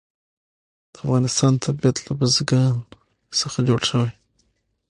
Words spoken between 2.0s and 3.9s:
له بزګان څخه جوړ